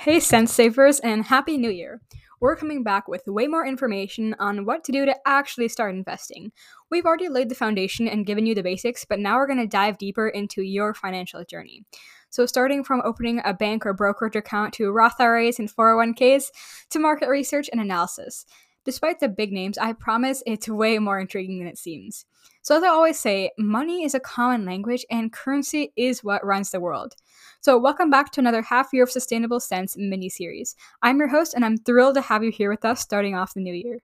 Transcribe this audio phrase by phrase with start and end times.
[0.00, 2.00] Hey, Cents Savers, and Happy New Year!
[2.40, 6.52] We're coming back with way more information on what to do to actually start investing.
[6.90, 9.66] We've already laid the foundation and given you the basics, but now we're going to
[9.66, 11.84] dive deeper into your financial journey.
[12.30, 16.44] So, starting from opening a bank or brokerage account to Roth IRAs and 401ks
[16.88, 18.46] to market research and analysis.
[18.86, 22.24] Despite the big names, I promise it's way more intriguing than it seems.
[22.62, 26.70] So, as I always say, money is a common language and currency is what runs
[26.70, 27.14] the world.
[27.62, 30.76] So, welcome back to another half year of Sustainable Cents mini series.
[31.00, 33.60] I'm your host, and I'm thrilled to have you here with us starting off the
[33.60, 34.00] new year.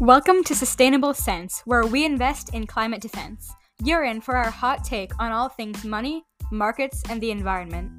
[0.00, 3.52] Welcome to Sustainable Cents, where we invest in climate defense.
[3.84, 7.92] You're in for our hot take on all things money, markets, and the environment.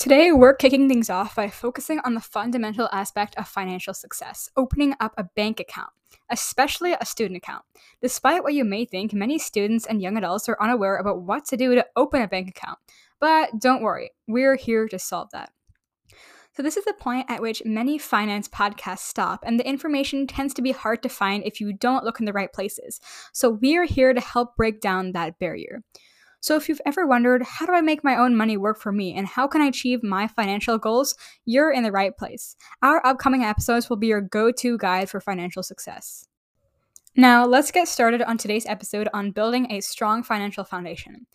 [0.00, 4.94] Today, we're kicking things off by focusing on the fundamental aspect of financial success opening
[4.98, 5.90] up a bank account,
[6.30, 7.66] especially a student account.
[8.00, 11.56] Despite what you may think, many students and young adults are unaware about what to
[11.58, 12.78] do to open a bank account.
[13.20, 15.50] But don't worry, we're here to solve that.
[16.56, 20.54] So, this is the point at which many finance podcasts stop, and the information tends
[20.54, 23.00] to be hard to find if you don't look in the right places.
[23.34, 25.82] So, we're here to help break down that barrier.
[26.40, 29.14] So, if you've ever wondered, how do I make my own money work for me
[29.14, 32.56] and how can I achieve my financial goals, you're in the right place.
[32.82, 36.26] Our upcoming episodes will be your go to guide for financial success.
[37.14, 41.26] Now, let's get started on today's episode on building a strong financial foundation.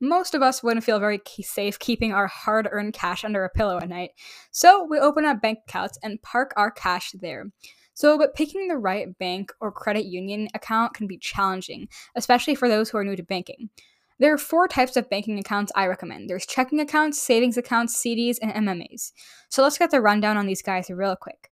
[0.00, 3.78] Most of us wouldn't feel very safe keeping our hard earned cash under a pillow
[3.78, 4.10] at night,
[4.50, 7.46] so we open up bank accounts and park our cash there.
[7.94, 12.68] So, but picking the right bank or credit union account can be challenging, especially for
[12.68, 13.70] those who are new to banking.
[14.18, 18.36] There are four types of banking accounts I recommend there's checking accounts, savings accounts, CDs,
[18.42, 19.12] and MMAs.
[19.48, 21.50] So let's get the rundown on these guys real quick.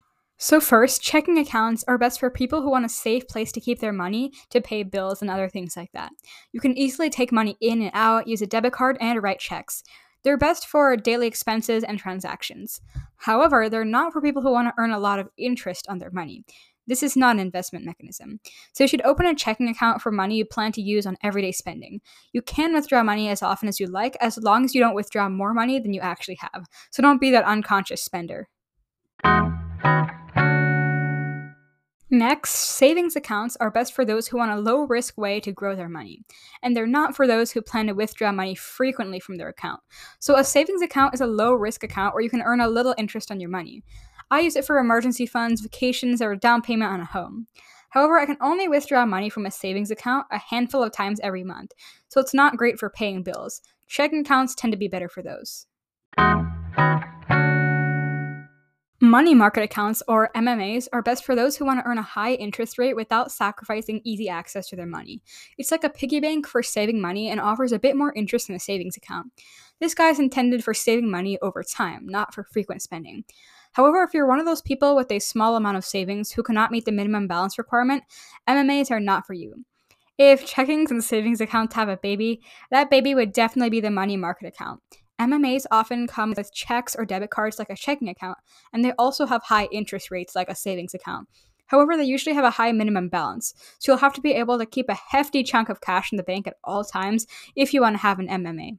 [0.40, 3.80] So, first, checking accounts are best for people who want a safe place to keep
[3.80, 6.12] their money to pay bills and other things like that.
[6.52, 9.82] You can easily take money in and out, use a debit card, and write checks.
[10.22, 12.80] They're best for daily expenses and transactions.
[13.16, 16.12] However, they're not for people who want to earn a lot of interest on their
[16.12, 16.44] money.
[16.88, 18.40] This is not an investment mechanism.
[18.72, 21.52] So you should open a checking account for money you plan to use on everyday
[21.52, 22.00] spending.
[22.32, 25.28] You can withdraw money as often as you like, as long as you don't withdraw
[25.28, 26.64] more money than you actually have.
[26.90, 28.48] So don't be that unconscious spender.
[32.10, 35.76] Next, savings accounts are best for those who want a low risk way to grow
[35.76, 36.22] their money,
[36.62, 39.80] and they're not for those who plan to withdraw money frequently from their account.
[40.18, 42.94] So, a savings account is a low risk account where you can earn a little
[42.96, 43.84] interest on your money.
[44.30, 47.46] I use it for emergency funds, vacations, or a down payment on a home.
[47.90, 51.44] However, I can only withdraw money from a savings account a handful of times every
[51.44, 51.72] month,
[52.08, 53.62] so it's not great for paying bills.
[53.86, 55.66] Checking accounts tend to be better for those.
[59.00, 62.34] Money market accounts, or MMAs, are best for those who want to earn a high
[62.34, 65.22] interest rate without sacrificing easy access to their money.
[65.56, 68.56] It's like a piggy bank for saving money and offers a bit more interest than
[68.56, 69.32] a savings account.
[69.80, 73.24] This guy is intended for saving money over time, not for frequent spending.
[73.78, 76.72] However, if you're one of those people with a small amount of savings who cannot
[76.72, 78.02] meet the minimum balance requirement,
[78.48, 79.64] MMAs are not for you.
[80.18, 82.40] If checkings and savings accounts have a baby,
[82.72, 84.80] that baby would definitely be the money market account.
[85.20, 88.38] MMAs often come with checks or debit cards like a checking account,
[88.72, 91.28] and they also have high interest rates like a savings account.
[91.66, 94.66] However, they usually have a high minimum balance, so you'll have to be able to
[94.66, 97.94] keep a hefty chunk of cash in the bank at all times if you want
[97.94, 98.78] to have an MMA.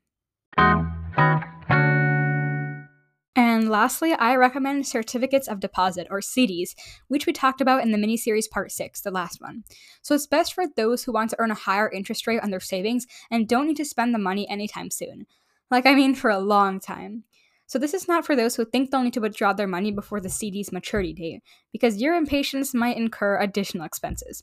[3.69, 6.73] And lastly, I recommend certificates of deposit or CDs,
[7.07, 9.63] which we talked about in the mini series part 6, the last one.
[10.01, 12.59] So it's best for those who want to earn a higher interest rate on their
[12.59, 15.27] savings and don't need to spend the money anytime soon.
[15.69, 17.25] Like, I mean, for a long time.
[17.69, 20.19] So, this is not for those who think they'll need to withdraw their money before
[20.19, 24.41] the CD's maturity date, because your impatience might incur additional expenses.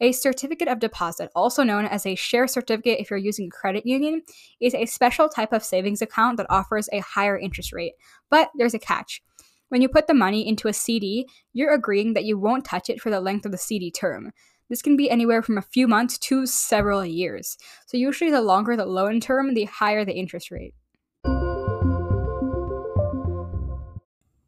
[0.00, 3.84] A certificate of deposit, also known as a share certificate if you're using a credit
[3.84, 4.22] union,
[4.60, 7.94] is a special type of savings account that offers a higher interest rate.
[8.30, 9.24] But there's a catch.
[9.70, 13.00] When you put the money into a CD, you're agreeing that you won't touch it
[13.00, 14.30] for the length of the CD term.
[14.70, 17.58] This can be anywhere from a few months to several years.
[17.88, 20.74] So, usually, the longer the loan term, the higher the interest rate.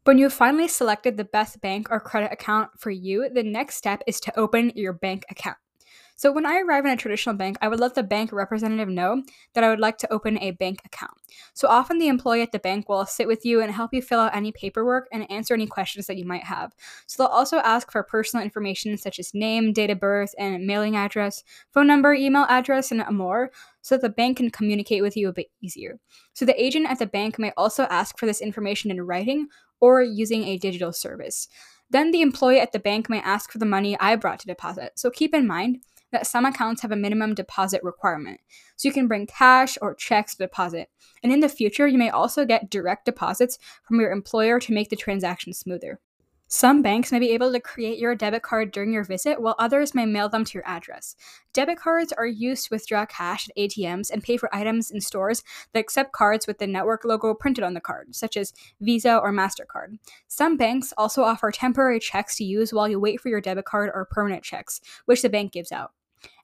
[0.03, 4.01] When you've finally selected the best bank or credit account for you, the next step
[4.07, 5.57] is to open your bank account.
[6.15, 9.21] So, when I arrive in a traditional bank, I would let the bank representative know
[9.53, 11.13] that I would like to open a bank account.
[11.53, 14.19] So, often the employee at the bank will sit with you and help you fill
[14.19, 16.73] out any paperwork and answer any questions that you might have.
[17.05, 20.95] So, they'll also ask for personal information such as name, date of birth, and mailing
[20.95, 23.51] address, phone number, email address, and more,
[23.83, 25.99] so that the bank can communicate with you a bit easier.
[26.33, 29.47] So, the agent at the bank may also ask for this information in writing
[29.81, 31.49] or using a digital service.
[31.89, 34.93] Then the employee at the bank may ask for the money I brought to deposit.
[34.95, 35.79] So keep in mind
[36.13, 38.39] that some accounts have a minimum deposit requirement.
[38.77, 40.89] So you can bring cash or checks to deposit.
[41.23, 44.89] And in the future, you may also get direct deposits from your employer to make
[44.89, 45.99] the transaction smoother.
[46.53, 49.95] Some banks may be able to create your debit card during your visit, while others
[49.95, 51.15] may mail them to your address.
[51.53, 55.45] Debit cards are used to withdraw cash at ATMs and pay for items in stores
[55.71, 58.51] that accept cards with the network logo printed on the card, such as
[58.81, 59.97] Visa or MasterCard.
[60.27, 63.89] Some banks also offer temporary checks to use while you wait for your debit card
[63.93, 65.93] or permanent checks, which the bank gives out.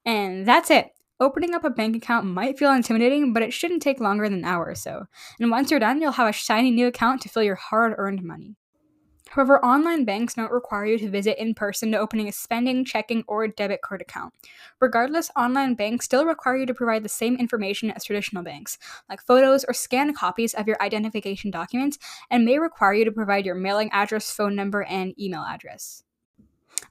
[0.05, 0.91] And that's it.
[1.19, 4.45] Opening up a bank account might feel intimidating, but it shouldn't take longer than an
[4.45, 5.03] hour or so.
[5.41, 8.23] And once you're done, you'll have a shiny new account to fill your hard earned
[8.23, 8.55] money.
[9.29, 13.23] However, online banks don't require you to visit in person to opening a spending, checking,
[13.27, 14.33] or debit card account.
[14.79, 18.77] Regardless, online banks still require you to provide the same information as traditional banks,
[19.09, 23.45] like photos or scanned copies of your identification documents, and may require you to provide
[23.45, 26.03] your mailing address, phone number, and email address.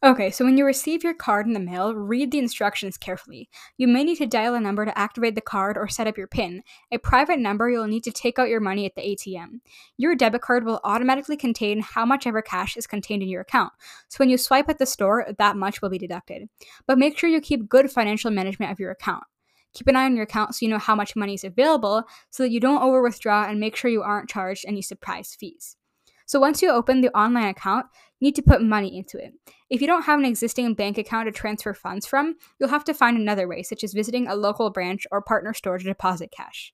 [0.05, 3.49] Okay, so when you receive your card in the mail, read the instructions carefully.
[3.79, 6.27] You may need to dial a number to activate the card or set up your
[6.27, 6.63] PIN,
[6.93, 9.61] a private number you'll need to take out your money at the ATM.
[9.97, 13.73] Your debit card will automatically contain how much ever cash is contained in your account,
[14.09, 16.49] so when you swipe at the store, that much will be deducted.
[16.87, 19.25] But make sure you keep good financial management of your account.
[19.73, 22.43] Keep an eye on your account so you know how much money is available so
[22.43, 25.77] that you don't over withdraw and make sure you aren't charged any surprise fees.
[26.27, 27.87] So once you open the online account,
[28.19, 29.33] you need to put money into it.
[29.71, 32.95] If you don't have an existing bank account to transfer funds from, you'll have to
[32.95, 36.73] find another way, such as visiting a local branch or partner store to deposit cash.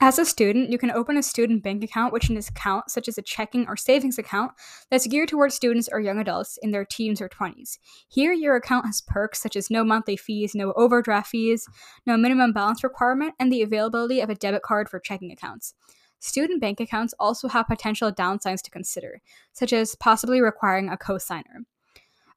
[0.00, 3.08] As a student, you can open a student bank account, which is an account such
[3.08, 4.52] as a checking or savings account
[4.90, 7.78] that's geared towards students or young adults in their teens or 20s.
[8.08, 11.66] Here, your account has perks such as no monthly fees, no overdraft fees,
[12.06, 15.74] no minimum balance requirement, and the availability of a debit card for checking accounts.
[16.20, 19.20] Student bank accounts also have potential downsides to consider,
[19.52, 21.64] such as possibly requiring a cosigner.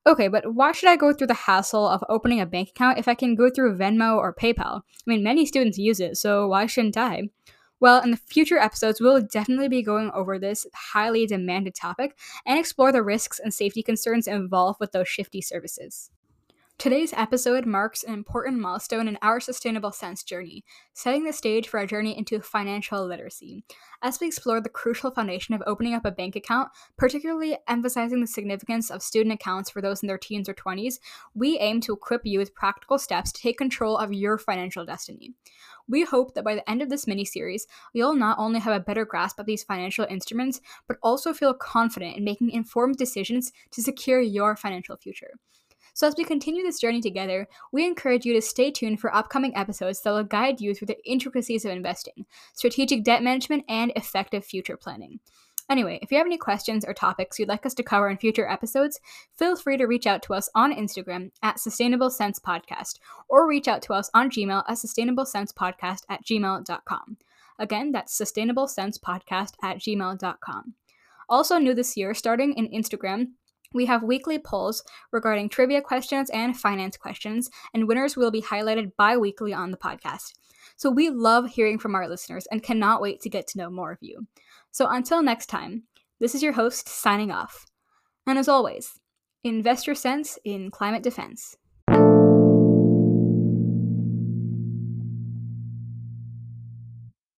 [0.05, 3.07] Okay, but why should I go through the hassle of opening a bank account if
[3.07, 4.81] I can go through Venmo or PayPal?
[4.81, 7.29] I mean, many students use it, so why shouldn't I?
[7.79, 12.59] Well, in the future episodes, we'll definitely be going over this highly demanded topic and
[12.59, 16.11] explore the risks and safety concerns involved with those shifty services.
[16.81, 21.79] Today's episode marks an important milestone in our sustainable cents journey, setting the stage for
[21.79, 23.63] our journey into financial literacy.
[24.01, 28.25] As we explore the crucial foundation of opening up a bank account, particularly emphasizing the
[28.25, 30.95] significance of student accounts for those in their teens or 20s,
[31.35, 35.35] we aim to equip you with practical steps to take control of your financial destiny.
[35.87, 38.83] We hope that by the end of this mini series, you'll not only have a
[38.83, 43.83] better grasp of these financial instruments, but also feel confident in making informed decisions to
[43.83, 45.33] secure your financial future.
[46.01, 49.55] So, as we continue this journey together, we encourage you to stay tuned for upcoming
[49.55, 52.25] episodes that will guide you through the intricacies of investing,
[52.55, 55.19] strategic debt management, and effective future planning.
[55.69, 58.49] Anyway, if you have any questions or topics you'd like us to cover in future
[58.49, 58.99] episodes,
[59.37, 62.97] feel free to reach out to us on Instagram at Sustainable Cents Podcast
[63.29, 67.17] or reach out to us on Gmail at sustainablecentspodcast at gmail.com.
[67.59, 70.73] Again, that's sustainablecentspodcast at gmail.com.
[71.29, 73.27] Also, new this year, starting in Instagram,
[73.73, 78.91] we have weekly polls regarding trivia questions and finance questions, and winners will be highlighted
[78.97, 80.33] bi weekly on the podcast.
[80.77, 83.91] So we love hearing from our listeners and cannot wait to get to know more
[83.91, 84.27] of you.
[84.71, 85.83] So until next time,
[86.19, 87.65] this is your host signing off.
[88.27, 88.99] And as always,
[89.43, 91.55] invest your cents in climate defense.